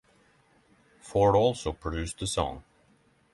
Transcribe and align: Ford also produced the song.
Ford 0.99 1.35
also 1.35 1.71
produced 1.73 2.17
the 2.17 2.25
song. 2.25 2.63